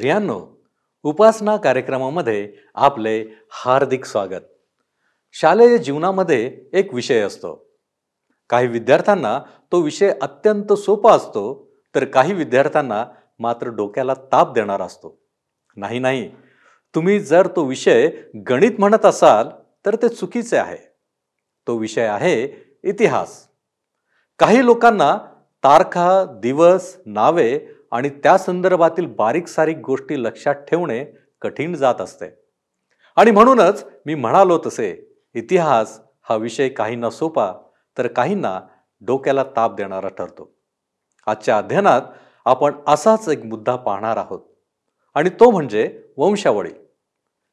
[0.00, 0.62] प्रियांनो
[1.02, 4.40] उपासना कार्यक्रमामध्ये आपले हार्दिक स्वागत.
[5.32, 7.70] शालेय जीवनामध्ये एक विषय असतो.
[8.50, 9.40] काही विद्यार्थ्यांना
[9.72, 13.06] तो विषय अत्यंत सोपा असतो तर काही विद्यार्थ्यांना
[13.38, 15.22] मात्र डोक्याला ताप देणारा असतो.
[15.76, 16.30] नाही नाही.
[16.94, 18.10] तुम्ही जर तो विषय
[18.48, 19.48] गणित म्हणत असाल
[19.86, 20.92] तर ते चुकीचे आहे.
[21.66, 22.48] तो विषय आहे
[22.84, 23.48] इतिहास.
[24.38, 25.18] काही लोकांना
[25.64, 27.60] तारखा दिवस नावे
[27.90, 31.04] आणि त्या संदर्भातील बारीक सारीक गोष्टी लक्षात ठेवणे
[31.40, 32.26] कठीण जात असते.
[33.16, 37.52] आणि म्हणूनच मी म्हणालो तसे इतिहास हा विषय काहींना सोपा
[37.98, 38.60] तर काहींना
[39.00, 40.54] डोक्याला ताप देणारा ठरतो.
[41.26, 42.02] आजच्या अध्ययनात
[42.44, 44.40] आपण असाच एक मुद्दा पाहणार आहोत
[45.14, 46.70] आणि तो म्हणजे वंशावळी.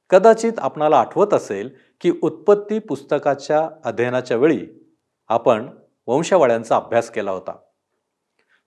[0.10, 1.70] कदाचित आपणाला आठवत असेल
[2.02, 4.68] की उत्पत्ती पुस्तकाच्या अध्ययनाच्या वेळी
[5.28, 5.70] आपण
[6.08, 7.56] वंशावळ्यांचा अभ्यास केला होता.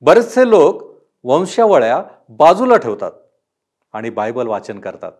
[0.00, 0.89] बरेचसे लोक
[1.24, 3.12] वंशावळ्या बाजूला ठेवतात
[3.92, 5.12] आणि बायबल वाचन करतात.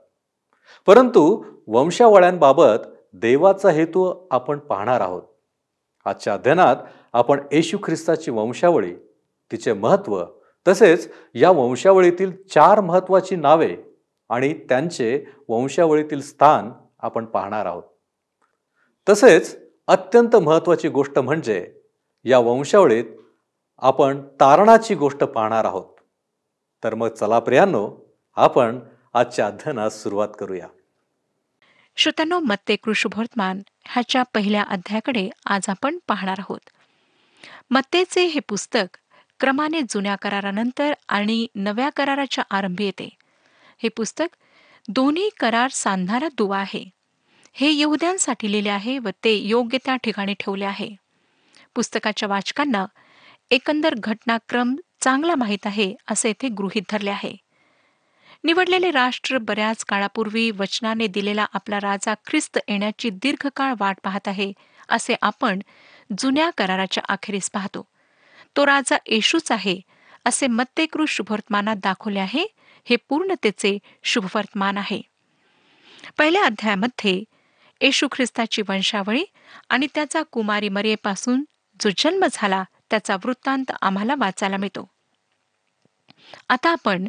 [0.87, 5.23] परंतु वंशावळ्यांबाबत देवाचा हेतू आपण पाहणार आहोत.
[6.05, 6.77] आजच्या अध्ययनात
[7.13, 8.95] आपण येशू ख्रिस्ताची वंशावळी
[9.53, 10.25] तिचे महत्त्व
[10.69, 13.77] तसेच या वंशावळीतील चार महत्त्वाची नावे
[14.29, 17.83] आणि त्यांचे वंशावळीतील स्थान आपण पाहणार आहोत.
[19.09, 21.73] तसेच अत्यंत महत्वाची गोष्ट म्हणजे
[22.25, 23.05] या वंशावळीत
[23.83, 26.01] आपण तारणाची गोष्ट पाहणार आहोत.
[26.85, 28.79] तर मग चला प्रियांनो आपण
[29.15, 30.69] आजच्या अध्ययनास सुरुवात करूया.
[31.97, 36.61] श्रोत्यांनो मत्ते कृषुभवर्तमान ह्याच्या पहिल्या अध्यायाकडे आज आपण पाहणार आहोत.
[37.71, 38.99] मत्तेचे हे पुस्तक
[39.41, 43.09] क्रमाने जुन्या करारानंतर आणि नव्या कराराच्या आरंभी येते.
[43.83, 44.37] हे पुस्तक
[44.89, 46.91] दोन्ही करार सांधणारा दुवा आहे.
[47.53, 50.89] हे यहुद्यांसाठी लिहिले आहे व ते योग्य त्या ठिकाणी ठेवले आहे.
[51.75, 52.87] पुस्तकाच्या वाचकांना
[53.51, 57.35] एकंदर घटनाक्रम चांगला माहीत आहे असे येथे गृहीत धरले आहे.
[58.45, 64.53] निवडलेले राष्ट्र बऱ्याच काळापूर्वी वचनाने दिलेला आपला राजा ख्रिस्त येण्याची दीर्घकाळ वाट पाहत आहे
[64.89, 65.59] असे आपण
[66.19, 67.87] जुन्या कराराच्या अखेरीस पाहतो.
[68.57, 69.81] तो राजा येशूच आहे
[70.27, 72.47] असे मत्तेकृ शुभवर्तमानात दाखवले आहे
[72.87, 75.01] हे पूर्णतेचे शुभवर्तमान आहे.
[76.19, 77.23] पहिल्या अध्यायामध्ये
[77.81, 79.25] येशू ख्रिस्ताची वंशावळी
[79.69, 81.45] आणि त्याचा कुमारी मरियेपासून
[81.81, 84.89] जो जन्म झाला त्याचा वृत्तांत आम्हाला वाचायला मिळतो.
[86.49, 87.09] आता आपण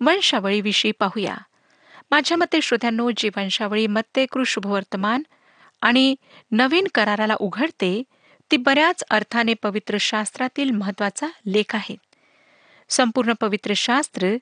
[0.00, 1.36] वंशावळीविषयी पाहूया.
[2.10, 5.22] माझ्या मते श्रोत्यांनो जी वंशावळी मत्तेकृ शुभवर्तमान
[5.80, 6.14] आणि
[6.50, 8.02] नवीन कराराला उघडते
[8.50, 11.96] ती बऱ्याच अर्थाने पवित्र शास्त्रातील महत्त्वाचा लेख आहे.
[12.88, 14.36] संपूर्ण पवित्र शास्त्र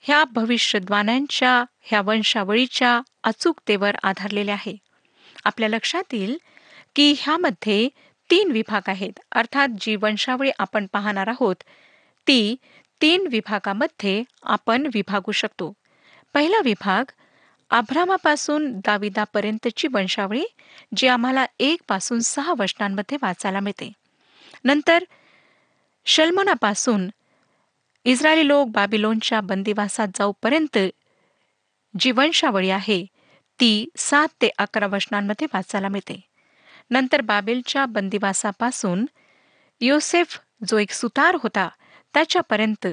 [0.00, 4.76] ह्या भविष्यद्वानांच्या ह्या वंशावळीच्या अचूकतेवर आधारलेले आहे.
[5.44, 6.38] आपल्या लक्षात येईल
[6.96, 7.88] की ह्यामध्ये
[8.32, 9.12] तीन विभाग आहेत.
[9.32, 11.56] अर्थात जी वंशावळी आपण पाहणार आहोत.
[12.26, 12.56] ती
[13.02, 15.72] तीन विभागामध्ये आपण विभागू शकतो.
[16.34, 17.04] पहिला विभाग
[17.70, 20.44] आभ्रामापासून दाविदापर्यंतची वंशावळी
[20.96, 23.92] जी आम्हाला एक पासून सहा वचनांमध्ये वाचायला मिळते.
[24.64, 25.04] नंतर
[26.04, 27.08] शल्मनापासून
[28.04, 30.78] इस्रायली लोक बाबिलोनच्या बंदिवासात जाऊपर्यंत
[32.00, 33.06] जी वंशावळी आहे
[33.60, 36.31] ती सात ते अकरा वचनांमध्ये वाचायला मिळते.
[36.90, 39.06] नंतर बाबेलच्या बंदिवासापासून
[39.80, 40.38] योसेफ
[40.68, 41.68] जो एक सुतार होता
[42.14, 42.86] त्याच्यापर्यंत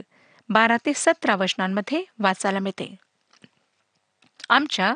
[0.49, 2.95] बारा ते सतरा वचनांमध्ये वाचायला मिळते.
[4.49, 4.95] आमच्या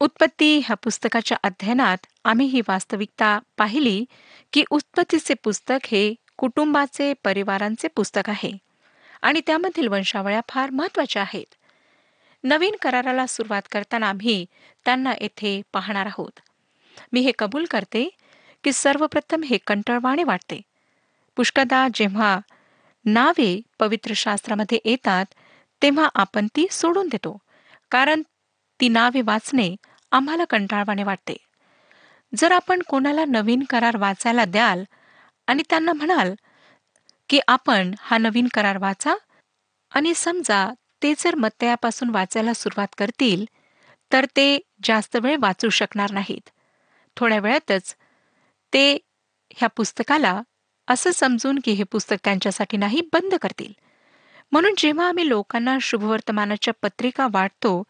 [0.00, 4.04] उत्पत्ती ह्या पुस्तकाच्या अध्ययनात आम्ही ही वास्तविकता पाहिली
[4.52, 8.52] की उत्पत्तीचे पुस्तक हे कुटुंबाचे परिवारांचे पुस्तक आहे
[9.22, 11.54] आणि त्यामधील वंशावळ्या फार महत्त्वाच्या आहेत.
[12.44, 14.46] नवीन कराराला सुरुवात करताना आम्ही
[14.84, 16.40] त्यांना येथे पाहणार आहोत.
[17.12, 18.08] मी हे कबूल करते
[18.64, 20.60] की सर्वप्रथम हे कंटाळवाणे वाटते.
[21.36, 22.38] पुष्कदा जेव्हा
[23.04, 25.34] नावे पवित्र शास्त्रामध्ये येतात
[25.82, 27.36] तेव्हा आपण ती सोडून देतो
[27.90, 28.22] कारण
[28.80, 29.74] ती नावे वाचणे
[30.12, 31.36] आम्हाला कंटाळवाणे वाटते.
[32.32, 34.84] जर आपण कोणाला नवीन करार वाचायला द्याल
[35.48, 36.34] आणि त्यांना म्हणाल
[37.30, 39.14] की आपण हा नवीन करार वाचा
[39.92, 40.68] आणि समजा
[41.02, 43.44] ते जर मत्तयापासून वाचायला सुरुवात करतील
[44.12, 46.48] तर ते जास्त वेळ वाचू शकणार नाहीत.
[47.16, 47.96] थोड्या वेळातच
[48.72, 48.98] ते
[49.50, 50.42] ह्या पुस्तकाला
[50.88, 53.72] असं समजून की हे पुस्तक त्यांच्यासाठी नाही बंद करतील.
[54.52, 57.82] म्हणून जेव्हा आम्ही लोकांना शुभवर्तमानाच्या पत्रिका वाटतो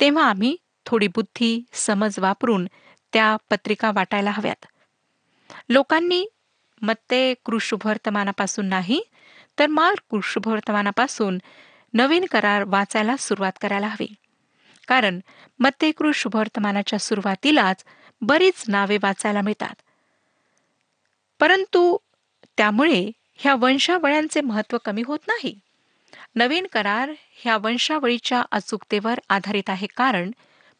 [0.00, 0.56] तेव्हा आम्ही
[0.86, 2.68] थोडी बुद्धी समज वापरून
[3.12, 4.66] त्या पत्रिका वाटायला हव्यात.
[5.68, 6.26] लोकांनी
[6.82, 9.00] मत्ते कृषुभवर्तमानापासून नाही
[9.58, 11.38] तर मार कृषुभवर्तमानापासून
[11.94, 14.14] नवीन करार वाचायला सुरुवात करायला हवी.
[14.88, 15.20] कारण
[15.58, 17.84] मत्तेकृ कृषुभवर्तमानाच्या सुरुवातीलाच
[18.26, 19.74] बरीच नावे वाचायला मिळतात.
[21.40, 21.96] परंतु
[22.56, 25.58] त्यामुळे ह्या वंशावळ्यांचे महत्त्व कमी होत नाही.
[26.34, 30.30] नवीन करार ह्या वंशावळीच्या अचूकतेवर आधारित आहे कारण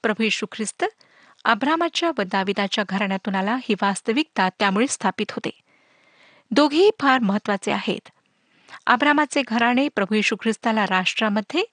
[0.03, 0.85] प्रभू यशू ख्रिस्त
[1.45, 5.51] अब्रामाच्या व दाविदाच्या घराण्यातून आला ही वास्तविकता त्यामुळे स्थापित होते.
[6.51, 8.09] दोघेही फार महत्त्वाचे आहेत.
[8.87, 11.65] अब्रामाचे घराणे प्रभू येशू ख्रिस्ताला राष्ट्रामध्ये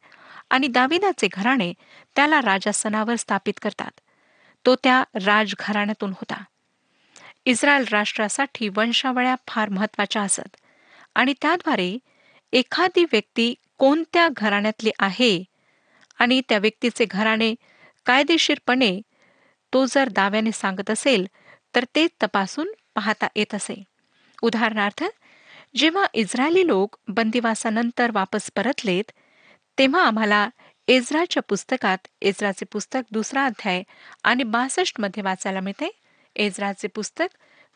[0.50, 1.74] आणि दाविदाचे घराणे
[2.16, 4.00] त्याला राजासनावर स्थापित करतात.
[4.66, 6.44] तो त्या राजघराण्यातून होता.
[7.46, 10.58] इस्रायल राष्ट्रासाठी वंशावळ्या फार महत्त्वाच्या असत
[11.16, 11.98] आणि त्याद्वारे
[12.54, 15.44] एखादी व्यक्ती कोणत्या घराण्यातली आहे
[16.19, 17.54] आणि त्या व्यक्तीचे घराणे
[18.06, 19.00] कायदेशीरपणे
[19.74, 21.25] तो जर दाव्याने सांगत असेल
[21.75, 23.84] तर ते तपासून पाहता येत असे.
[24.44, 25.04] उदाहरणार्थ
[25.75, 29.12] जेव्हा इस्रायली लोक बंदिवासानंतर वापस परतलेत
[29.78, 30.48] तेव्हा आम्हाला
[30.92, 33.84] इस्राच्या पुस्तकात इस्राचे पुस्तक दुसरा अध्याय
[34.24, 35.92] आणि बासष्टमध्ये वाचायला मिळते.
[36.36, 37.26] एज्राचे पुस्तक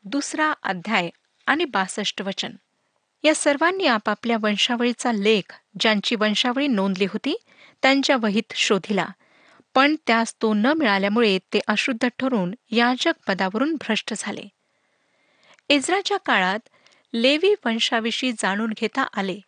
[0.04, 1.10] दुसरा अध्याय
[1.46, 2.52] आणि बासष्ट वचन.
[3.24, 7.38] या सर्वांनी आपापल्या वंशावळीचा लेख ज्यांची वंशावळी नोंदली होती
[7.82, 9.06] त्यांच्या वहीत शोधिला.
[9.76, 14.44] पण त्यास तो न मिळाल्यामुळे ते अशुद्ध ठरून याजक पदावरून भ्रष्ट झाले.
[15.70, 16.60] इस्राच्या काळात
[17.14, 19.40] लेवी वंशाविषयी जाणून घेता आले.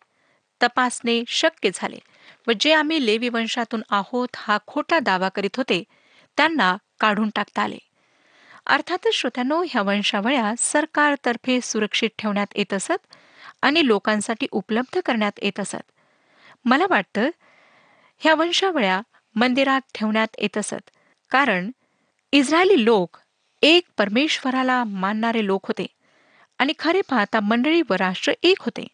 [0.62, 1.98] तपासणे शक्य झाले.
[2.48, 5.84] व जे आम्ही लेवी वंशातून आहोत हा खोटा दावा करीत होते
[6.36, 7.78] त्यांना काढून टाकता आले.
[8.66, 13.14] अर्थातच श्रोत्यानो ह्या वंशावळ्या सरकारतर्फे सुरक्षित ठेवण्यात येत असत
[13.62, 15.92] आणि लोकांसाठी उपलब्ध करण्यात येत असत.
[16.64, 17.30] मला वाटतं
[18.18, 19.00] ह्या वंशावळ्या
[19.34, 20.90] मंदिरात ठेवण्यात येत असत.
[21.30, 21.70] कारण
[22.32, 23.16] इस्रायली लोक
[23.62, 25.86] एक परमेश्वराला मानणारे लोक होते
[26.58, 28.86] आणि खरे पाहता मंडळी व राष्ट्र एक होते.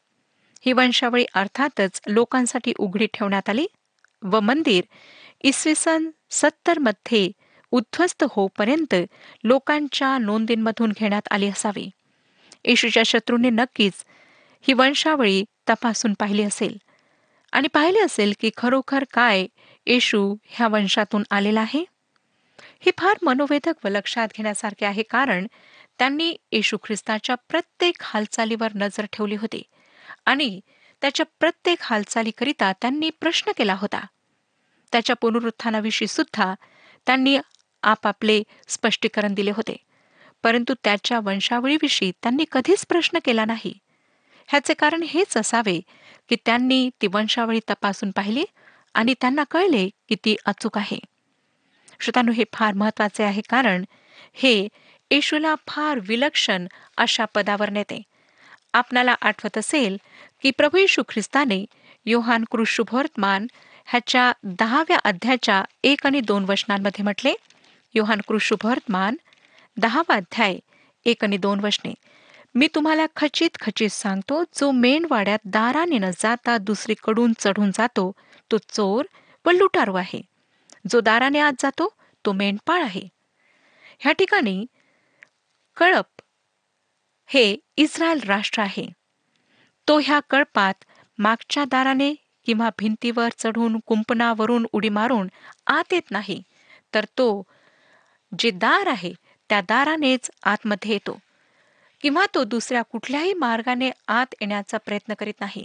[0.66, 3.66] ही वंशावळी अर्थातच लोकांसाठी उघडी ठेवण्यात आली
[4.22, 4.84] व मंदिर
[5.42, 7.30] इसवी सन सत्तरमध्ये
[7.72, 8.94] उद्ध्वस्त होऊपर्यंत
[9.44, 11.88] लोकांच्या नोंदींमधून घेण्यात आली असावी.
[12.64, 14.04] येशूच्या शत्रूंनी नक्कीच
[14.64, 16.76] ही वंशावळी तपासून पाहिली असेल.
[17.52, 19.46] आणि पाहिले असेल की खरोखर काय
[19.86, 21.84] येशू ह्या वंशातून आलेला आहे?
[22.80, 25.46] हे फार मनोवेधक व लक्षात घेण्यासारखे आहे कारण
[25.98, 29.62] त्यांनी येशू ख्रिस्ताच्या प्रत्येक हालचालीवर नजर ठेवली होती.
[30.24, 30.60] आणि
[31.00, 34.06] त्याच्या प्रत्येक हालचालीकरिता त्यांनी प्रश्न केला होता.
[34.92, 36.54] त्याच्या पुनरुत्थानाविषयी सुद्धा
[37.06, 37.38] त्यांनी
[37.82, 39.76] आपापले स्पष्टीकरण दिले होते.
[40.42, 43.78] परंतु त्याच्या वंशावळीविषयी त्यांनी कधीच प्रश्न केला नाही.
[44.48, 45.80] ह्याचे कारण हेच असावे
[46.28, 48.44] की त्यांनी ती वंशावळी तपासून पाहिली
[48.94, 50.98] आणि त्यांना कळले की ती अचूक आहे.
[52.00, 53.84] श्रोतानु हे फार महत्त्वाचे आहे कारण
[54.34, 54.68] हे
[55.10, 56.66] येशूला फार विलक्षण
[56.96, 58.02] अशा पदावर नेते.
[58.72, 59.96] आपणाला आठवत असेल
[60.44, 61.64] की प्रभू येशू ख्रिस्ताने
[62.06, 63.46] योहान कृषुभवर्तमान
[63.86, 67.34] ह्याच्या दहाव्या अध्यायाच्या एक आणि दोन वचनांमध्ये म्हटले
[67.94, 69.16] योहान कृषुभवर्तमान
[69.76, 70.58] दहावा अध्याय
[71.04, 71.94] एक आणि दोन वचने.
[72.54, 78.12] मी तुम्हाला खचित खचित सांगतो जो मेणवाड्यात दाराने न जाता दुसरीकडून चढून जातो
[78.52, 79.04] तो चोर
[79.44, 80.22] व लुटारू आहे.
[80.90, 81.94] जो दाराने आत जातो
[82.24, 83.08] तो मेंढपाळ आहे.
[83.98, 84.66] ह्या ठिकाणी
[85.76, 86.22] कळप
[87.26, 89.03] हे इस्रायल राष्ट्र आहे.
[89.88, 90.84] तो ह्या कळपात
[91.18, 92.12] मागच्या दाराने
[92.46, 95.28] किंवा भिंतीवर चढून कुंपणावरून उडी मारून
[95.66, 96.42] आत येत नाही
[96.94, 97.42] तर तो
[98.38, 99.12] जे दार आहे
[99.50, 101.18] त्या दारानेच आतमध्ये येतो
[102.02, 105.64] किंवा तो दुसऱ्या कुठल्याही मार्गाने आत येण्याचा प्रयत्न करीत नाही.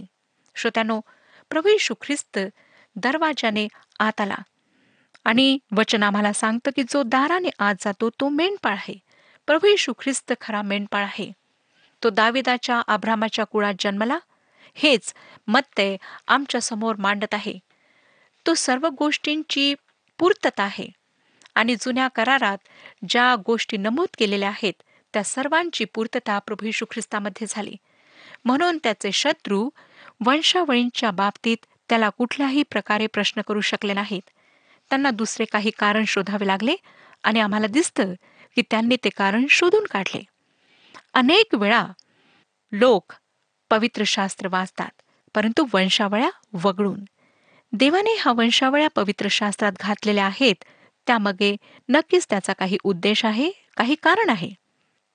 [0.56, 1.00] श्रोत्यानो
[1.50, 2.38] प्रभू यशू ख्रिस्त
[2.96, 3.66] दरवाजाने
[3.98, 4.36] आत आला
[5.24, 8.94] आणि वचन आम्हाला सांगतं की जो दाराने आत जातो तो मेंढपाळ आहे.
[9.48, 11.30] प्रभू यशू ख्रिस्त खरा मेंढपाळ आहे.
[12.04, 14.18] तो दाविदाच्या आभ्रामाच्या कुळात जन्मला?
[14.74, 15.14] हेच
[15.48, 15.96] मत्ते
[16.28, 17.58] आमच्यासमोर मांडत आहे.
[18.46, 19.74] तो सर्व गोष्टींची
[20.18, 20.88] पूर्तता आहे
[21.54, 22.58] आणि जुन्या करारात
[23.08, 24.82] ज्या गोष्टी नमूद केलेल्या आहेत
[25.14, 27.76] त्या सर्वांची पूर्तता प्रभू यशू ख्रिस्तामध्ये झाली.
[28.44, 29.68] म्हणून त्याचे शत्रू
[30.26, 31.56] वंशावळींच्या बाबतीत
[31.88, 34.22] त्याला कुठल्याही प्रकारे प्रश्न करू शकले नाहीत.
[34.90, 36.74] त्यांना दुसरे काही कारण शोधावे लागले
[37.22, 38.14] आणि आम्हाला दिसतं
[38.56, 40.22] की त्यांनी ते कारण शोधून काढले.
[41.14, 41.86] अनेक वेळा
[42.72, 43.12] लोक
[43.70, 45.02] पवित्र शास्त्र वाचतात
[45.34, 47.00] परंतु वंशावळ्या वगळून.
[47.72, 50.64] देवाने हा वंशावळ्या पवित्र शास्त्रात घातलेल्या आहेत
[51.06, 51.56] त्यामागे
[51.88, 54.50] नक्कीच त्याचा काही उद्देश आहे काही कारण आहे.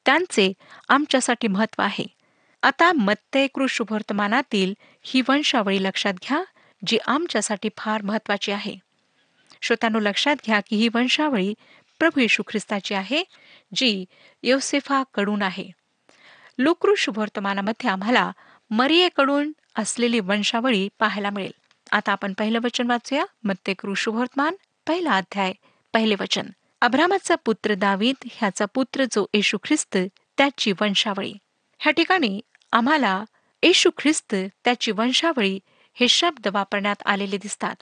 [0.05, 0.53] त्यांचे
[0.89, 2.05] आमच्यासाठी महत्त्व आहे.
[2.63, 6.43] आता मत्ते शुभवर्तमानातील ही वंशावळी लक्षात घ्या
[6.87, 8.75] जी आमच्यासाठी फार महत्वाची आहे.
[9.61, 11.53] श्रोत्यानो लक्षात घ्या की ही वंशावळी
[11.99, 13.23] प्रभू येशू ख्रिस्ताची आहे
[13.75, 14.05] जी
[14.43, 15.84] योसेफाकडून आहे.
[16.57, 18.31] लोकृ शुभवर्तमानामध्ये आम्हाला
[18.69, 21.51] मरियेकडून असलेली वंशावळी पाहायला मिळेल.
[21.91, 23.25] आता आपण पहिलं वचन वाचूया.
[23.43, 24.55] मत्ते शुभवर्तमान
[24.87, 25.53] पहिला अध्याय
[25.93, 26.47] पहिले वचन.
[26.81, 29.97] अब्रामाचा पुत्र दावीद ह्याचा पुत्र जो येशू ख्रिस्त
[30.37, 31.33] त्याची वंशावळी.
[31.79, 33.23] ह्या ठिकाणी आम्हाला
[33.63, 35.59] येशू ख्रिस्त त्याची वंशावळी
[35.93, 37.75] हे शब्द वापरण्यात आलेले दिसतात.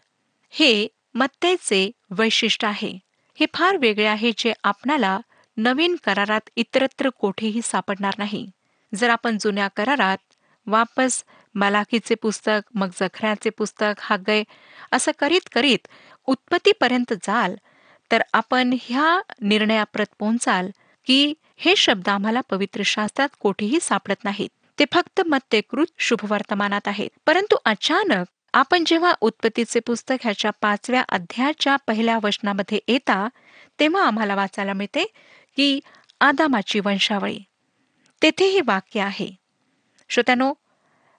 [0.50, 3.00] हे मत्तेचे वैशिष्ट्य आहे.
[3.40, 5.20] हे फार वेगळे आहे जे आपणाला
[5.58, 8.52] नवीन करारात इतरत्र कोठेही सापडणार नाही.
[8.96, 10.18] जर आपण जुन्या करारात
[10.68, 11.24] वापस
[11.56, 14.44] मलाखीचे पुस्तक मग जखऱ्याचे पुस्तक हागय
[14.92, 15.88] असं करीत करीत
[16.26, 17.56] उत्पत्तीपर्यंत जाल
[18.12, 20.70] तर आपण ह्या निर्णयाप्रत पोहोचाल
[21.06, 24.50] की हे शब्द आम्हाला पवित्र शास्त्रात कोठेही सापडत नाहीत.
[24.80, 27.10] ते फक्त मत्यकृत शुभवर्तमानात आहेत.
[27.26, 33.28] परंतु अचानक आपण जेव्हा उत्पत्तीचे पुस्तक ह्याच्या पाचव्या अध्यायाच्या पहिल्या वचनामध्ये येता
[33.80, 35.06] तेव्हा आम्हाला वाचायला मिळते
[35.58, 35.80] की
[36.22, 37.40] आदामाची वंशावळी.
[38.24, 39.32] तेथे हे वाक्य आहे.
[40.10, 40.54] श्रोत्यानो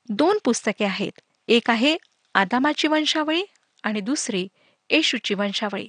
[0.09, 1.21] दोन पुस्तके आहेत.
[1.49, 1.97] एक आहे
[2.35, 3.45] आदामाची वंशावळी
[3.83, 4.49] आणि दुसरी
[4.91, 5.89] येशूची वंशावळी.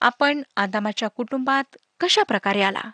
[0.00, 2.90] आपण आदामाच्या कुटुंबात कशा प्रकारे आला?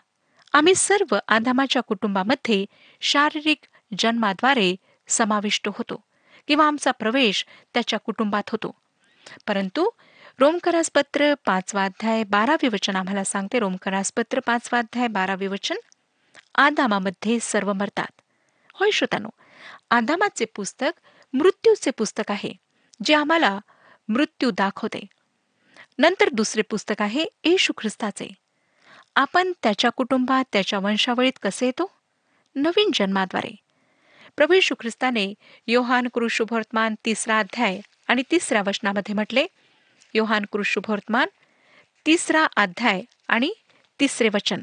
[0.53, 2.65] आम्ही सर्व आदामाच्या कुटुंबामध्ये
[3.01, 3.57] शारीरिक
[3.99, 4.75] जन्माद्वारे
[5.07, 6.03] समाविष्ट होतो
[6.47, 8.75] किंवा आमचा प्रवेश त्याच्या कुटुंबात होतो.
[9.47, 9.89] परंतु
[10.39, 13.59] रोमकरासपत्र पाचवा अध्याय बारावे वचन आम्हाला सांगते.
[13.59, 15.75] रोमकरासपत्र पाचवा अध्याय बारावे वचन
[16.55, 18.21] आदामामध्ये सर्व मरतात.
[18.73, 19.29] होय श्रोतानो
[19.89, 20.99] आदामाचे पुस्तक
[21.33, 22.53] मृत्यूचे पुस्तक आहे
[23.03, 23.59] जे आम्हाला
[24.07, 25.05] मृत्यू दाखवते.
[25.97, 28.33] नंतर दुसरे पुस्तक आहे येशू ख्रिस्ताचे.
[29.15, 31.91] आपण त्याच्या कुटुंबात त्याच्या वंशावळीत कसे येतो?
[32.55, 33.55] नवीन जन्माद्वारे.
[34.37, 35.33] प्रभू येशू ख्रिस्ताने
[35.67, 39.45] योहान कृषुभवर्तमान तिसरा अध्याय आणि तिसऱ्या वचनामध्ये म्हटले
[40.13, 41.27] योहान कृषुभवर्तमान
[42.05, 43.53] तिसरा अध्याय आणि
[43.99, 44.61] तिसरे वचन.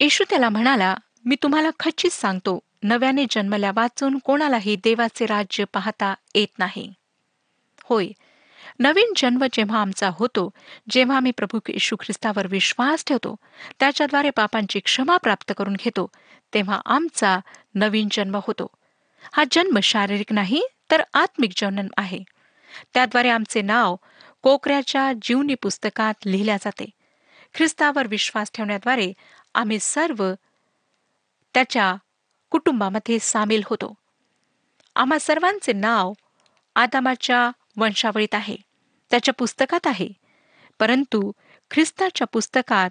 [0.00, 0.94] येशू त्याला म्हणाला
[1.24, 6.92] मी तुम्हाला खचित सांगतो नव्याने जन्मल्या वाचून कोणालाही देवाचे राज्य पाहता येत नाही.
[7.84, 8.08] होय
[8.78, 10.50] नवीन जन्म जेव्हा आमचा होतो
[10.90, 13.36] जेव्हा आम्ही प्रभू येशू ख्रिस्तावर विश्वास ठेवतो
[13.80, 16.10] त्याच्याद्वारे पापांची क्षमा प्राप्त करून घेतो
[16.54, 17.38] तेव्हा आमचा
[17.74, 18.66] नवीन जन्म होतो.
[19.32, 22.18] हा जन्म शारीरिक नाही तर आत्मिक जन्म आहे.
[22.94, 23.96] त्याद्वारे आमचे नाव
[24.42, 26.84] कोकऱ्याच्या जीवनी पुस्तकात लिहिल्या जाते.
[27.54, 29.12] ख्रिस्तावर विश्वास ठेवण्याद्वारे
[29.54, 30.32] आम्ही सर्व
[31.54, 31.94] त्याच्या
[32.50, 33.94] कुटुंबामध्ये सामील होतो.
[34.96, 36.12] आम्हा सर्वांचे नाव
[36.76, 38.56] आदामाच्या वंशावळीत आहे
[39.10, 40.08] त्याच्या पुस्तकात आहे.
[40.78, 41.32] परंतु
[41.70, 42.90] ख्रिस्ताच्या पुस्तकात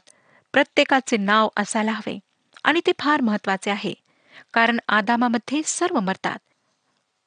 [0.53, 2.19] प्रत्येकाचे नाव असायला हवे
[2.63, 3.93] आणि ते फार महत्त्वाचे आहे
[4.53, 6.39] कारण आदामामध्ये सर्व मरतात.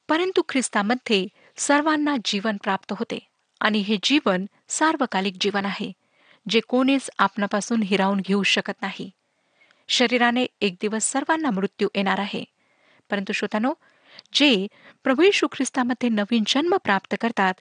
[0.08, 1.26] परंतु ख्रिस्तामध्ये
[1.56, 3.18] सर्वांना जीवन प्राप्त होते
[3.60, 5.92] आणि हे जीवन सार्वकालिक जीवन आहे
[6.48, 9.10] जे कोणीच आपणापासून हिरावून घेऊ शकत नाही.
[9.88, 12.44] शरीराने एक दिवस सर्वांना मृत्यू येणार आहे.
[13.10, 13.72] परंतु श्रोतानो
[14.32, 14.66] जे
[15.02, 17.54] प्रभू येशू ख्रिस्तामध्ये नवीन जन्म प्राप्त करतात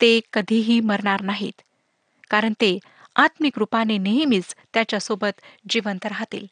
[0.00, 1.62] ते कधीही मरणार नाहीत.
[2.30, 2.78] कारण ते
[3.16, 6.46] आत्मिक रूपाने नेहमीच त्याच्यासोबत जिवंत राहतील.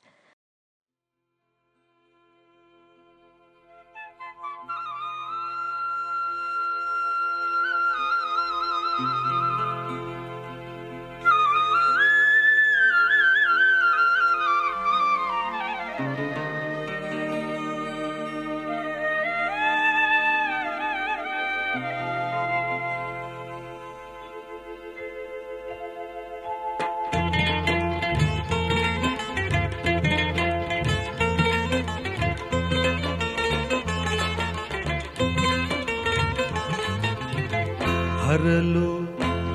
[38.47, 38.91] हरलो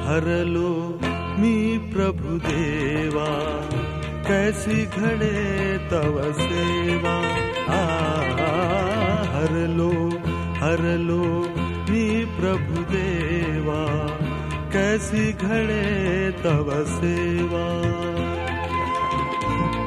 [0.06, 0.70] हरलो
[1.42, 1.52] मी
[1.94, 3.28] प्रभु देवा
[4.28, 7.14] कैसी घडे तव सेवा।
[7.76, 7.80] आ
[9.36, 9.94] हरलो
[10.64, 11.22] हरलो
[11.92, 12.04] मी
[12.42, 13.80] प्रभु देवा
[14.76, 15.88] कैसी घडे
[16.44, 17.66] तव सेवा।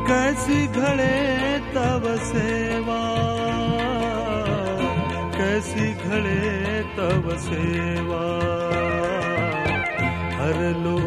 [0.09, 1.15] कैसी घडे
[1.77, 3.01] तव सेवा।
[5.55, 8.23] कैसी घडे तव सेवा।
[10.37, 10.99] हरलो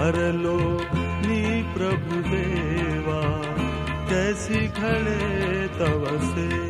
[0.00, 0.86] हरलो
[1.26, 3.42] नी प्रभु देवा।
[4.10, 6.63] कैसी घडे तव सेवा।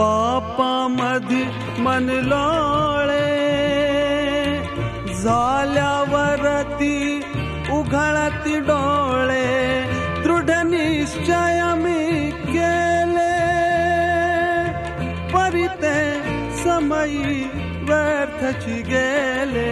[0.00, 1.44] पापामध्ये
[1.78, 3.26] मन लोळे
[5.22, 7.20] झाल्यावरती
[7.72, 9.84] उघळती डोळे
[10.22, 13.36] दृढ निश्चय मी केले.
[15.34, 15.98] परिते
[16.64, 17.50] समयी
[17.82, 19.70] व्यर्थची गेले.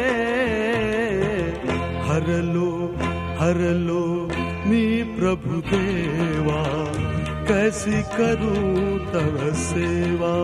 [2.08, 2.94] हरलो
[3.38, 4.28] हरलो
[4.66, 6.64] मी प्रभु देवा.
[7.48, 10.34] कैसी करूं तव सेवा?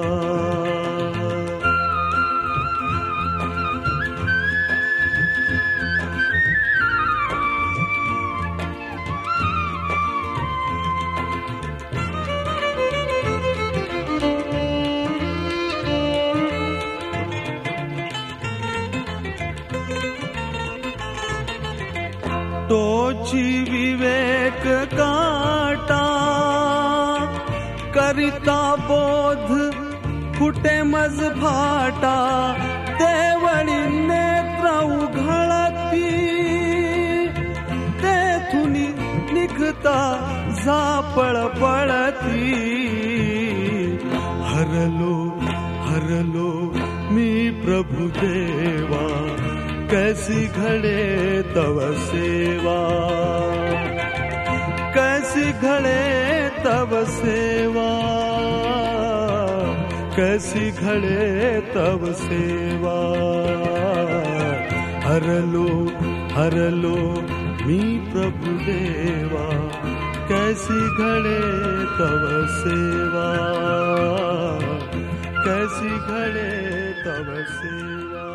[28.15, 29.49] करिता बोध
[30.39, 32.19] कुटे मज फाटा
[33.01, 33.79] देवळी
[34.09, 36.11] नेत्र उघळती.
[38.03, 38.73] तेथून
[39.35, 39.99] निघता
[40.65, 42.53] जापळ पळती.
[44.47, 45.39] हरलो
[45.83, 46.73] हरलो
[47.15, 49.07] मी प्रभु देवा
[49.91, 52.81] कैसी घड़े तव सेवा.
[54.95, 57.89] कैसी घड़े तव सेवा
[60.17, 62.95] कैसी घड़े तव सेवा।
[65.07, 65.67] हरलो
[66.35, 66.97] हरलो
[67.67, 67.81] मी
[68.13, 69.47] प्रभु देवा
[70.29, 71.41] कैसी घड़े
[71.99, 72.25] तव
[72.57, 73.29] सेवा।
[75.47, 76.53] कैसी घड़े
[77.05, 78.27] तव सेवा।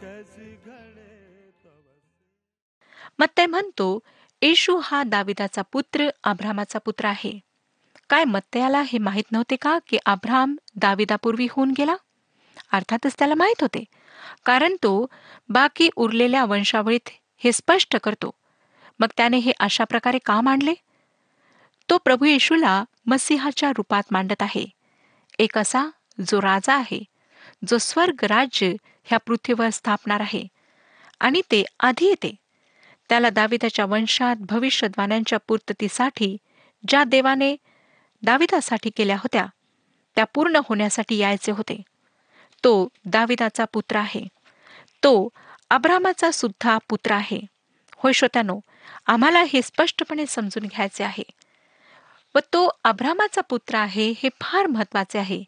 [0.00, 1.12] कैसी घड़े
[1.64, 1.84] तव
[3.20, 4.02] मत्तय म्हणतो
[4.42, 7.40] येशू हा दाविदाचा पुत्र आभ्रामाचा पुत्र आहे.
[8.08, 11.94] काय मत्तयाला हे माहीत नव्हते का की आभ्राम दाविदापूर्वी होऊन गेला?
[12.72, 13.84] अर्थातच त्याला माहीत होते.
[14.44, 15.06] कारण तो
[15.48, 18.30] बाकी उरलेल्या वंशावळीत हे स्पष्ट करतो.
[19.00, 20.74] मग त्याने हे अशा प्रकारे का मांडले?
[21.90, 24.66] तो प्रभू येशूला मसीहाच्या रूपात मांडत आहे.
[25.38, 25.86] एक असा
[26.26, 27.04] जो राजा आहे
[27.68, 28.74] जो स्वर्ग राज्य
[29.04, 30.46] ह्या पृथ्वीवर स्थापणार आहे.
[31.20, 32.41] आणि ते आधी येते.
[33.12, 36.36] त्याला दाविदाच्या वंशात भविष्यद्वाण्यांच्या पूर्ततीसाठी
[36.88, 37.56] ज्या देवाने
[38.22, 39.46] दाविदासाठी केल्या होत्या
[40.14, 41.82] त्या पूर्ण होण्यासाठी यायचे होते.
[42.64, 44.24] तो दाविदाचा पुत्र आहे.
[45.02, 45.28] तो
[45.70, 47.40] अब्रामाचा सुद्धा पुत्र आहे.
[47.96, 48.60] होय श्रोत्यानो
[49.06, 51.24] आम्हाला हे स्पष्टपणे समजून घ्यायचे आहे.
[52.34, 55.44] व तो अब्रामाचा पुत्र आहे हे फार महत्त्वाचे आहे.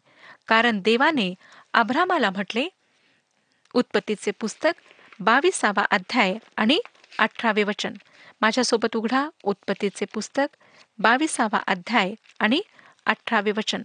[0.47, 1.33] कारण देवाने
[1.73, 2.67] अब्रामाला म्हटले
[3.73, 4.71] उत्पत्तीचे पुस्तक
[5.19, 6.79] बावीसावा अध्याय आणि
[7.19, 7.93] अठरावे वचन.
[8.41, 10.55] माझ्यासोबत उघडा उत्पत्तीचे पुस्तक
[10.99, 12.61] बावीसावा अध्याय आणि
[13.05, 13.81] अठरावे वचन.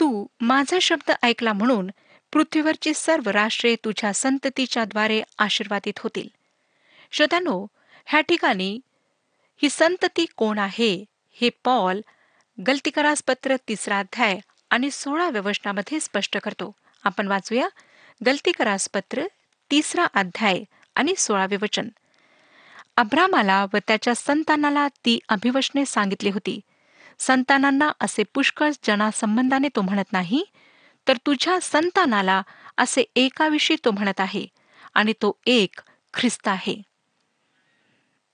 [0.00, 1.90] तू माझा शब्द ऐकला म्हणून
[2.32, 6.28] पृथ्वीवरची सर्व राष्ट्रे तुझ्या संततीच्या द्वारे आशीर्वादित होतील.
[7.12, 7.66] श्रोत्यानो
[8.06, 8.80] ह्या ठिकाणी
[9.62, 11.04] ही संतती कोण आहे
[11.40, 12.00] हे पॉल
[12.66, 14.38] गलतीकरास पत्र तिसरा अध्याय
[14.70, 16.72] आणि सोळाव्या वचनामध्ये स्पष्ट करतो.
[17.04, 17.68] आपण वाचूया
[18.26, 19.26] गलतीकरास पत्र
[19.70, 20.62] तिसरा अध्याय
[20.94, 21.88] आणि सोळावे वचन.
[22.96, 26.60] अब्रामाला व त्याच्या संतानाला ती अभिवशने सांगितली होती.
[27.18, 30.44] संतानांना असे पुष्कळ जनासंबंधाने तो म्हणत नाही
[31.06, 32.42] तर तुझ्या संतानाला
[32.76, 34.46] असे एकाविषयी तो म्हणत आहे
[34.94, 35.80] आणि तो एक
[36.14, 36.80] ख्रिस्त आहे.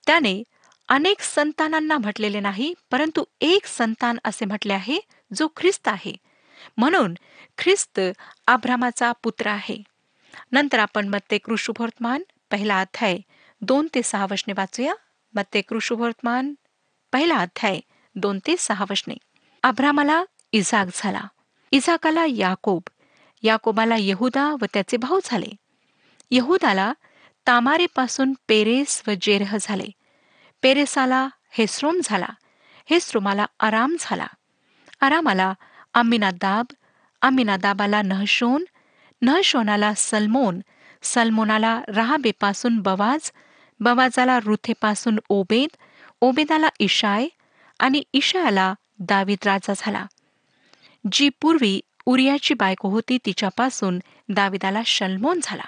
[0.07, 0.43] त्याने
[0.89, 4.99] अनेक संतानांना म्हटलेले नाही परंतु एक संतान असे म्हटले आहे
[5.37, 6.13] जो ख्रिस्त आहे.
[6.77, 7.13] म्हणून
[7.57, 7.99] ख्रिस्त
[8.47, 9.77] आभ्रामाचा पुत्र आहे.
[10.51, 13.17] नंतर आपण मत्ते कृषुभोर्तमान पहिला अध्याय
[13.61, 14.93] दोन ते सहा वशने वाचूया.
[15.35, 16.53] मत्ते कृषुवर्तमान
[17.11, 17.79] पहिला अध्याय
[18.15, 19.13] दोन ते सहा वशने.
[19.63, 21.21] अब्रामाला इजाक झाला.
[21.71, 22.81] इजाकाला याकोब
[23.43, 25.55] याकोबाला यहुदा व त्याचे भाऊ झाले.
[26.31, 26.93] यहुदाला
[27.47, 29.85] तामारेपासून पेरेस व जेरह झाले.
[30.61, 32.27] पेरेसाला हेस्रोम झाला.
[32.89, 34.27] हेस्रोमाला आराम झाला.
[35.01, 35.53] आरामाला
[35.93, 36.65] अमिनादाब
[37.21, 38.65] अमिनादाबाला नहशोन
[39.21, 40.59] नहशोनाला सलमोन
[41.03, 43.31] सलमोनाला राहाबेपासून बवाज
[43.79, 45.75] बवाजाला रुथेपासून ओबेद
[46.21, 47.27] ओबेदाला इशाय
[47.79, 50.05] आणि इशायाला दावीद राजा झाला.
[51.11, 55.63] जी पूर्वी उरियाची बायको होती तिच्यापासून दाविदाला शल्मोन झाला.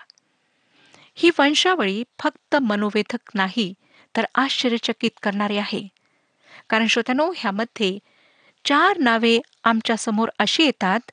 [1.16, 3.74] ही वंशावळी फक्त मनोवेधक नाही
[4.18, 5.88] तर आश्चर्यचकित करणारी आहे.
[6.70, 8.00] कारण श्रोत्यानो ह्यामध्ये
[8.66, 11.12] चार नावे आमच्यासमोर अशी येतात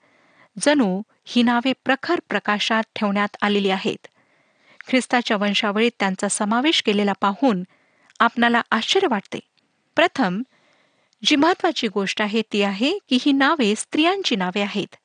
[0.62, 4.06] जणू ही नावे प्रखर प्रकाशात ठेवण्यात आलेली आहेत.
[4.88, 7.62] ख्रिस्ताच्या वंशावळीत त्यांचा समावेश केलेला पाहून
[8.20, 9.38] आपणाला आश्चर्य वाटते.
[9.96, 10.42] प्रथम
[11.24, 14.96] जी महत्वाची गोष्ट आहे ती आहे की ही नावे स्त्रियांची नावे आहेत.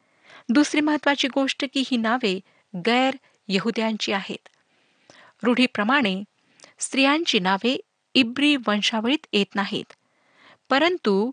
[0.50, 2.40] दुसरी महत्वाची गोष्ट की ही नावे
[2.76, 3.16] गैर
[3.48, 4.50] यहुद्यांची आहेत.
[5.44, 6.24] रूढीप्रमाणे
[6.80, 7.80] स्त्रियांची नावे
[8.14, 9.94] इब्री वंशावळीत येत नाहीत.
[10.70, 11.32] परंतु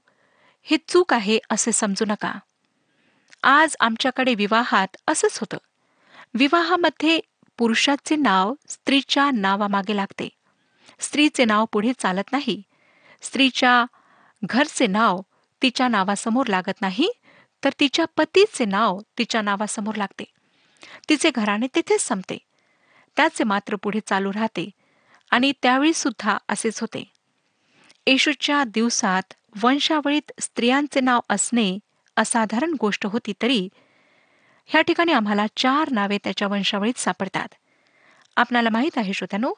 [0.63, 2.33] हे चूक आहे असे समजू नका.
[3.43, 5.57] आज आमच्याकडे विवाहात असंच होतं.
[6.35, 7.21] विवाहामध्ये
[7.61, 10.29] पुरुषाचे नाव स्त्रीच्या नावामागे लागते.
[11.01, 12.63] स्त्रीचे नाव पुढे चालत नाही.
[13.23, 13.85] स्त्रीच्या
[14.45, 15.21] घरचे नाव
[15.63, 17.09] तिच्या नावासमोर लागत नाही
[17.65, 20.25] तर तिच्या पतीचे नाव तिच्या नावासमोर लागते.
[21.09, 22.39] तिचे घराणे तिथेच संपते.
[23.17, 24.71] त्याचे मात्र पुढे चालू राहते
[25.31, 27.05] आणि त्यावेळी सुद्धा असेच होते.
[28.07, 31.79] येशूच्या दिवसात वंशावळीत स्त्रियांचे नाव असणे
[32.17, 33.69] असाधारण गोष्ट होती तरी
[34.73, 37.49] ह्या ठिकाणी आम्हाला चार नावे त्याच्या वंशावळीत सापडतात.
[38.37, 39.53] आपणाला माहीत आहे श्रोत्यानो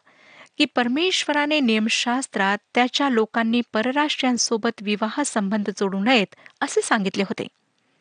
[0.58, 7.46] की परमेश्वराने नियमशास्त्रात त्याच्या लोकांनी परराष्ट्रांसोबत विवाह संबंध जोडू नयेत असे सांगितले होते.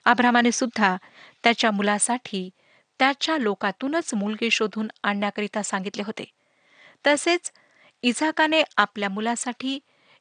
[0.06, 0.98] आभ्रामाने सुद्धा
[1.44, 2.50] त्याच्या मुलासाठी
[3.00, 6.26] त्याच्या लोकातूनच मुलगी शोधून आणण्याकरिता सांगितले होते.
[7.08, 7.52] तसेच
[8.02, 9.80] इझाकाने आपल्या मुलासाठी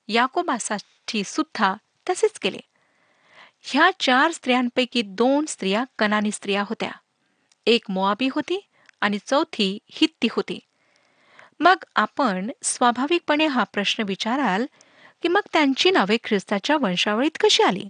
[0.09, 1.75] याकोबासाठी सुद्धा
[2.11, 2.59] तसेच केले.
[3.63, 6.91] ह्या चार स्त्रियांपैकी दोन स्त्रिया कनानी स्त्रिया होत्या.
[7.67, 8.69] एक मोआबी होती
[9.01, 10.59] आणि चौथी हित्ती होती.
[11.61, 14.67] मग आपण स्वाभाविकपणे हा प्रश्न विचाराल
[15.23, 17.85] की मग त्यांची नावे ख्रिस्ताच्या वंशावळीत कशी आली?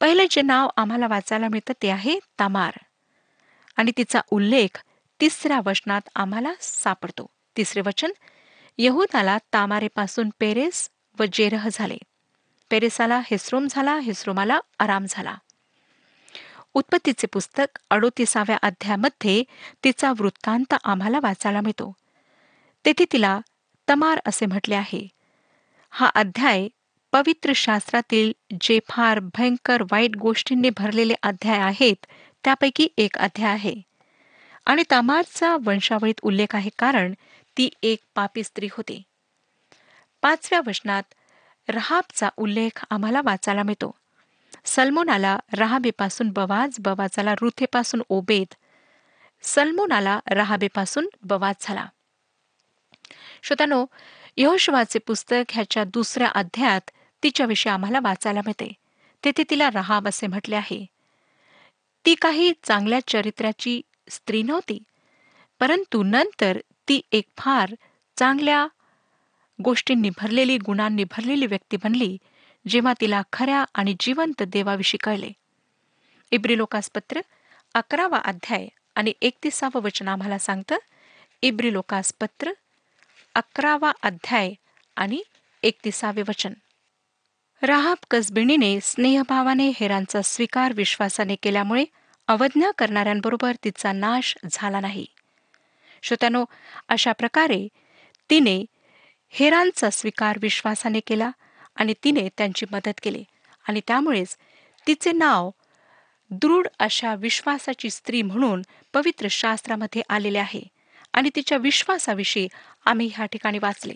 [0.00, 2.72] पहिले जे नाव आम्हाला वाचायला मिळतं ते आहे तामार.
[3.76, 4.82] आणि तिचा उल्लेख
[5.20, 7.26] तिसऱ्या वचनात आम्हाला सापडतो.
[7.56, 8.10] तिसरे वचन
[8.78, 11.96] यहुदाला तामारेपासून पेरेस व जेरह झाले.
[12.70, 15.34] पेरेसाला हेस्रोम झाला हेस्रोमाला आराम झाला.
[16.74, 19.44] उत्पत्तीचे पुस्तक अडोतीसाव्या अध्यायामध्ये
[19.84, 21.92] तिचा वृत्तांत आम्हाला वाचायला मिळतो.
[22.84, 23.40] तेथे तिला
[23.88, 25.08] तमार असे म्हटले आहे
[25.90, 26.68] हा अध्याय
[27.12, 32.06] पवित्र शास्त्रातील जे फार भयंकर वाईट गोष्टींनी भरलेले अध्याय आहेत
[32.44, 33.74] त्यापैकी एक अध्याय आहे.
[34.66, 37.12] आणि तमारचा वंशावळीत उल्लेख आहे कारण
[37.56, 39.02] ती एक पापी स्त्री होती.
[40.22, 41.02] पाचव्या वचनात
[41.68, 43.94] रहाबचा उल्लेख आम्हाला वाचायला मिळतो.
[44.64, 48.54] सलमोनाला रहाबेपासून बवाज बवाजाला रुथेपासून ओबेद
[49.42, 51.86] सलमोनाला रहाबेपासून बवाज झाला.
[53.42, 53.86] श्रोतानो
[54.36, 56.90] यहोशवाचे पुस्तक ह्याच्या दुसऱ्या अध्यायात
[57.22, 58.72] तिच्याविषयी आम्हाला वाचायला मिळते.
[59.24, 60.86] तेथे तिला रहाब असे म्हटले आहे.
[62.04, 64.78] ती काही चांगल्या चरित्राची स्त्री नव्हती
[65.60, 67.74] परंतु नंतर ती एक फार
[68.16, 68.66] चांगल्या
[69.62, 72.16] गोष्टींनी भरलेली गुणांनी भरलेली व्यक्ती बनली
[72.68, 75.30] जेव्हा तिला खऱ्या आणि जिवंत देवाविषयी कळले.
[76.30, 77.20] इब्रिलोकास पत्र
[77.74, 80.76] अकरावा अध्याय आणि एकतीसावं वचन आम्हाला सांगतं
[81.42, 82.52] इब्रिलोकास पत्र
[83.34, 84.52] अकरावा अध्याय
[84.96, 85.22] आणि
[85.62, 86.52] एकतीसावे वचन.
[87.62, 91.84] राहाब कसबिणीने स्नेहभावाने हेरांचा स्वीकार विश्वासाने केल्यामुळे
[92.28, 95.06] अवज्ञा करणाऱ्यांबरोबर तिचा नाश झाला नाही.
[96.02, 96.44] श्रोत्यानो
[96.88, 97.68] अशा प्रकारे
[98.30, 98.64] तिने
[99.36, 101.30] हेरांचा स्वीकार विश्वासाने केला
[101.76, 103.24] आणि तिने त्यांची मदत केली.
[103.68, 104.36] आणि त्यामुळेच
[104.86, 105.50] तिचे नाव
[106.30, 110.62] दृढ अशा विश्वासाची स्त्री म्हणून पवित्र शास्त्रामध्ये आलेले आहे
[111.12, 112.48] आणि तिच्या विश्वासाविषयी
[112.84, 113.94] आम्ही ह्या ठिकाणी वाचले.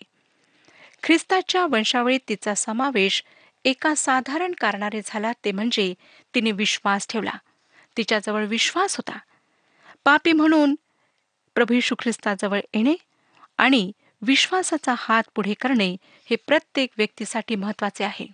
[1.03, 3.25] ख्रिस्ताच्या वंशावळीत तिचा समावेश
[3.65, 5.95] एका साधारण कारणाने झाला ते म्हणजे
[6.35, 7.33] तिने विश्वास ठेवला.
[7.97, 9.19] तिच्याजवळ विश्वास होता.
[10.05, 10.75] पापी म्हणून
[11.55, 12.95] प्रभू ख्रिस्ताजवळ येणे
[13.59, 13.93] आणि
[14.23, 15.97] विश्वासाचा हात पुढे करणे
[16.31, 18.27] हे प्रत्येक व्यक्तीसाठी महत्त्वाचे आहे.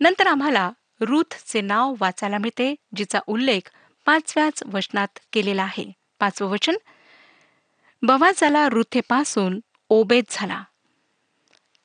[0.00, 3.70] नंतर आम्हाला रूथचे नाव वाचायला मिळते जिचा उल्लेख
[4.06, 5.92] पाचव्याच वचनात केलेला आहे.
[6.20, 6.76] पाचवं वचन
[8.02, 10.64] बवाजाला रुथेपासून ओबेद झाला.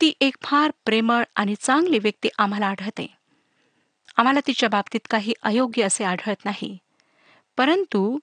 [0.01, 3.07] ती एक फार प्रेमळ आणि चांगली व्यक्ती आम्हाला आढळते.
[4.17, 6.77] आम्हाला तिच्या बाबतीत काही अयोग्य असे आढळत नाही.
[7.57, 8.19] परंतु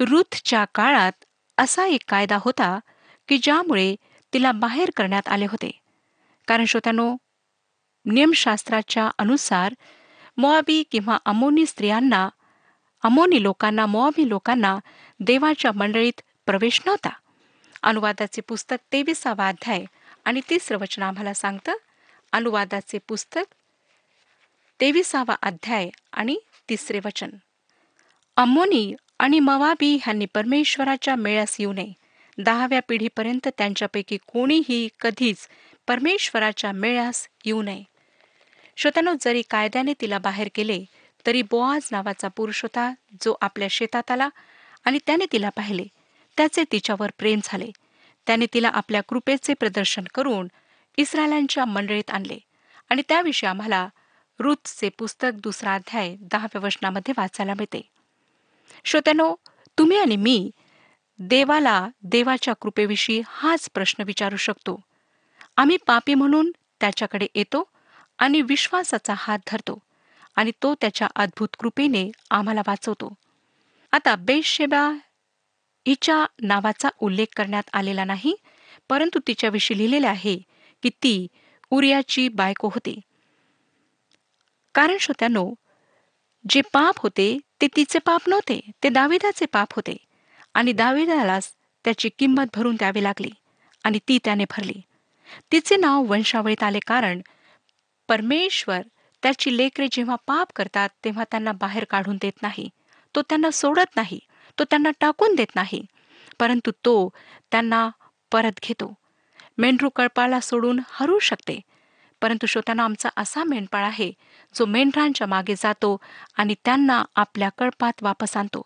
[0.00, 1.12] रुथच्या काळात
[1.58, 2.78] असा एक कायदा होता
[3.28, 3.96] की ज्यामुळे
[4.32, 5.70] तिला बाहेर करण्यात आले होते.
[6.46, 7.16] कारण श्रोत्यानो
[8.04, 9.74] नियमशास्त्राच्या अनुसार
[10.36, 12.28] मोआबी किंवा अमोनी स्त्रियांना
[13.02, 14.78] अमोनी लोकांना मोआबी लोकांना
[15.20, 17.08] देवाच्या मंडळीत प्रवेश नव्हता.
[17.82, 19.84] अनुवादाचे पुस्तक तेविसावा अध्याय
[20.24, 21.72] आणि तिसरं वचन आम्हाला सांगतं
[22.32, 23.54] अनुवादाचे पुस्तक
[24.80, 26.36] तेविसावा अध्याय आणि
[26.68, 27.30] तिसरे वचन.
[28.36, 31.92] अमोनी आणि मवाबी ह्यांनी परमेश्वराच्या मेळ्यास येऊ नये.
[32.38, 35.48] दहाव्या पिढीपर्यंत त्यांच्यापैकी कोणीही कधीच
[35.86, 37.82] परमेश्वराच्या मेळ्यास येऊ नये.
[38.76, 40.84] श्रोत्यानो जरी कायद्याने तिला बाहेर केले
[41.26, 44.28] तरी बोआज नावाचा पुरुष होता जो आपल्या शेतात आला
[44.84, 45.84] आणि त्याने तिला पाहिले.
[46.36, 47.70] त्याचे तिच्यावर प्रेम झाले.
[48.26, 50.48] त्याने तिला आपल्या कृपेचे प्रदर्शन करून
[50.96, 52.38] इस्रायलांच्या मंडळीत आणले.
[52.90, 53.88] आणि त्याविषयी आम्हाला
[54.38, 57.80] रुथचे पुस्तक दुसरा अध्याय दहाव्या वचनामध्ये वाचायला मिळते.
[58.84, 59.34] श्रोत्यानो
[59.78, 60.50] तुम्ही आणि मी
[61.18, 64.80] देवाला देवाच्या कृपेविषयी हाच प्रश्न विचारू शकतो.
[65.56, 66.50] आम्ही पापी म्हणून
[66.80, 67.70] त्याच्याकडे येतो
[68.18, 69.78] आणि विश्वासाचा हात धरतो
[70.36, 73.14] आणि तो त्याच्या अद्भुत कृपेने आम्हाला वाचवतो.
[73.92, 74.88] आता बेशेबा
[75.86, 78.34] हिच्या नावाचा उल्लेख करण्यात आलेला नाही
[78.88, 80.36] परंतु तिच्याविषयी लिहिलेले आहे
[80.82, 81.26] की ती
[81.70, 83.00] उरियाची बायको होती.
[84.74, 85.54] कारण श्रोत्यानो
[86.44, 89.96] जे पाप होते ते तिचे पाप नव्हते ते दाविदाचे पाप होते.
[90.54, 93.30] आणि दाविदालाच त्याची किंमत भरून द्यावी लागली
[93.84, 94.80] आणि ती त्याने भरली.
[95.52, 97.20] तिचे नाव वंशावळीत आले कारण
[98.08, 98.80] परमेश्वर
[99.22, 102.68] त्याची लेकरे जेव्हा पाप करतात तेव्हा त्यांना बाहेर काढून देत नाही.
[103.14, 104.18] तो त्यांना सोडत नाही.
[104.58, 105.84] तो त्यांना टाकून देत नाही.
[106.40, 107.10] परंतु तो
[107.50, 107.88] त्यांना
[108.32, 108.94] परत घेतो.
[109.58, 111.60] मेंढरू कळपाला सोडून हरू शकते.
[112.22, 114.12] परंतु श्रोत्यांना आमचा असा मेंढपाळ आहे
[114.54, 115.96] जो मेंढरांच्या मागे जातो
[116.36, 118.62] आणि त्यांना आपल्या कळपात वापस आणतो.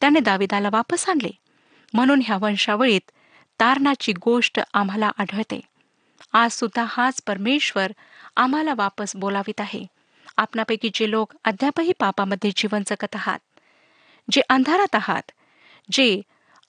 [0.00, 1.30] त्याने दाविदाला वापस आणले.
[1.94, 3.10] म्हणून ह्या वंशावळीत
[3.60, 5.60] तारणाची गोष्ट आम्हाला आढळते.
[6.32, 7.92] आज सुद्धा हाच परमेश्वर
[8.36, 9.84] आम्हाला वापस बोलावित आहे.
[10.36, 13.38] आपणापैकी जे लोक अद्यापही पापामध्ये जीवन जगत आहात
[14.30, 15.32] जे अंधारात आहात
[15.92, 16.20] जे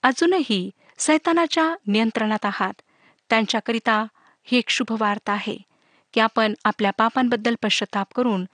[0.02, 2.82] अजूनही सैतानाच्या नियंत्रणात आहात
[3.30, 4.04] त्यांच्याकरिता
[4.44, 5.56] ही एक शुभवार्ता आहे
[6.14, 8.44] की आपण आपल्या पापांबद्दल पश्चाताप करून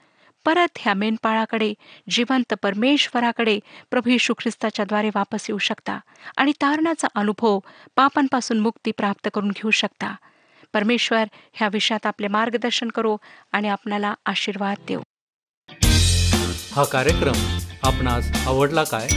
[0.45, 1.73] परत ह्या मेंढपाळाकडे
[2.09, 3.59] जिवंत परमेश्वराकडे
[3.91, 5.99] प्रभू यशू ख्रिस्ताच्या द्वारे वापस येऊ शकता
[6.37, 7.59] आणि तारणाचा अनुभव
[7.95, 10.15] पापांपासून मुक्ती प्राप्त करून घेऊ शकता.
[10.73, 11.23] परमेश्वर
[11.53, 13.17] ह्या विषयात आपले मार्गदर्शन करो
[13.51, 15.01] आणि आपणाला आशीर्वाद देऊ
[16.75, 19.07] हा कार्यक्रम आपणास आवडला काय?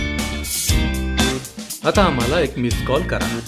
[1.85, 3.39] आता आम्हाला एक मिस कॉल करा.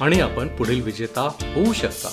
[0.00, 1.20] आणि आपण पुढील विजेता
[1.54, 2.08] होऊ शकता.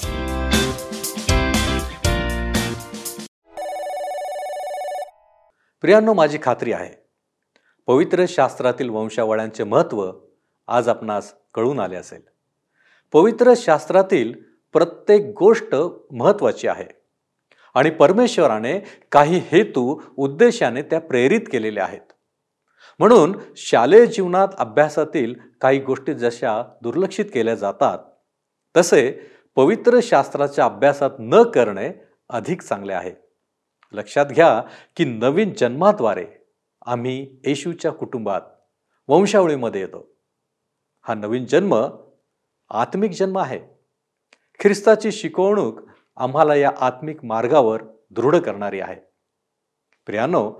[5.81, 7.03] प्रियांनो माझी खात्री आहे.
[7.87, 10.11] पवित्र शास्त्रातील वंशावळ्यांचे महत्त्व
[10.67, 12.21] आज आपणास कळून आले असेल.
[13.13, 14.33] पवित्र शास्त्रातील
[14.73, 15.75] प्रत्येक गोष्ट
[16.11, 16.85] महत्त्वाची आहे.
[17.73, 18.79] आणि परमेश्वराने
[19.11, 22.13] काही हेतू उद्देशाने त्या प्रेरित केलेल्या आहेत.
[22.99, 27.99] म्हणून शालेय जीवनात अभ्यासातील काही गोष्टी जशा दुर्लक्षित केल्या जातात
[28.77, 31.91] तसे पवित्र शास्त्राच्या अभ्यासात न करणे
[32.29, 33.28] अधिक चांगले आहे.
[33.93, 34.61] लक्षात घ्या
[34.95, 36.27] की नवीन जन्माद्वारे
[36.85, 38.41] आम्ही येशूच्या कुटुंबात
[39.07, 40.11] वंशावळीमध्ये येतो.
[41.01, 41.75] हा नवीन जन्म
[42.69, 43.59] आत्मिक जन्म आहे.
[44.59, 45.79] ख्रिस्ताची शिकवणूक
[46.17, 48.95] आम्हाला या आत्मिक मार्गावर दृढ करणारी आहे.
[50.05, 50.53] प्रियानो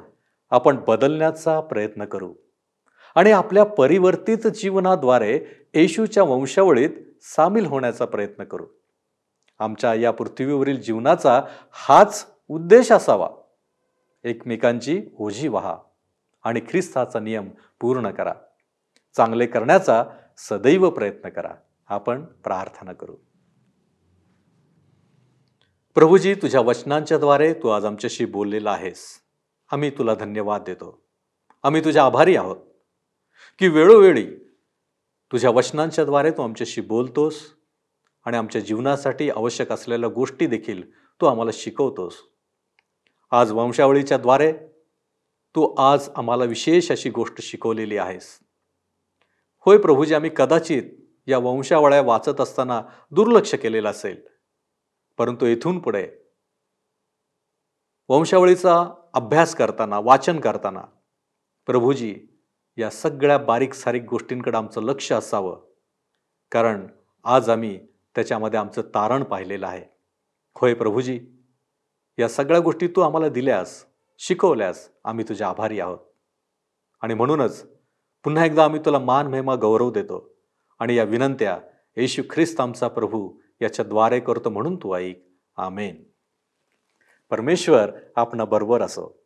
[0.49, 2.33] आपण बदलण्याचा प्रयत्न करू
[3.15, 5.39] आणि आपल्या परिवर्तित जीवनाद्वारे
[5.73, 6.89] येशूच्या वंशावळीत
[7.21, 8.65] सामील होण्याचा प्रयत्न करू.
[9.59, 13.29] आमच्या या पृथ्वीवरील जीवनाचा हाच उद्देश असावा.
[14.23, 15.77] एकमेकांची ओझी व्हा
[16.43, 18.33] आणि ख्रिस्ताचा नियम पूर्ण करा.
[19.15, 20.05] चांगले करण्याचा
[20.37, 21.53] सदैव प्रयत्न करा.
[21.87, 23.15] आपण प्रार्थना करू.
[25.95, 29.05] प्रभूजी तुझ्या वचनांच्याद्वारे तू आज आमच्याशी बोललेला आहेस.
[29.71, 31.05] आम्ही तुला धन्यवाद देतो.
[31.63, 32.57] आम्ही तुझ्या आभारी आहोत
[33.59, 34.27] की वेळोवेळी
[35.31, 37.35] तुझ्या वचनांच्याद्वारे तू आमच्याशी बोलतोस
[38.25, 42.13] आणि आमच्या जीवनासाठी आवश्यक असलेल्या गोष्टी देखील तू आम्हाला शिकवतोस.
[43.31, 44.53] आज वंशावळीच्या द्वारे
[45.55, 48.39] तू आज आम्हाला विशेष अशी गोष्ट शिकवलेली आहेस.
[49.59, 50.83] होय प्रभूजी आम्ही कदाचित
[51.27, 54.21] या वंशावळ्या वाचत असताना दुर्लक्ष केलेलं असेल.
[55.17, 56.07] परंतु येथून पुढे
[58.09, 60.83] वंशावळीचा अभ्यास करताना वाचन करताना
[61.65, 62.15] प्रभूजी
[62.77, 65.67] या सगळ्या बारीक सारीक गोष्टींकडे आमचं लक्ष असावं.
[66.51, 66.87] कारण
[67.23, 69.85] आज आम्ही त्याच्यामध्ये आमचं तारण पाहिलेलं आहे.
[70.55, 71.19] होय प्रभूजी
[72.19, 73.85] या सगळ्या गोष्टी तू आम्हाला दिल्यास
[74.17, 75.97] शिकवल्यास आम्ही तुझ्या आभारी आहोत.
[77.01, 77.67] आणि म्हणूनच
[78.23, 80.35] पुन्हा एकदा आम्ही तुला मान महिमा गौरव देतो
[80.79, 81.59] आणि या विनंत्या
[81.97, 85.27] येशू ख्रिस्त आमचा प्रभू याच्याद्वारे करतो म्हणून तू ऐक.
[85.57, 86.03] आमेन.
[87.29, 89.18] परमेश्वर आपण बरोबर असो.